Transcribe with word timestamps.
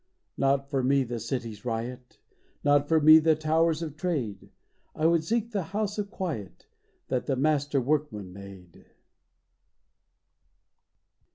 Not 0.35 0.67
for 0.67 0.81
me 0.81 1.03
the 1.03 1.19
city's 1.19 1.63
riot! 1.63 2.17
Not 2.63 2.87
for 2.87 2.99
me 2.99 3.19
the 3.19 3.35
towers 3.35 3.83
of 3.83 3.95
Trade! 3.95 4.49
I 4.95 5.05
would 5.05 5.23
seek 5.23 5.51
the 5.51 5.61
house 5.61 5.99
of 5.99 6.09
Quiet, 6.09 6.65
That 7.09 7.27
the 7.27 7.35
Master 7.35 7.79
Workman 7.79 8.33
made 8.33 8.87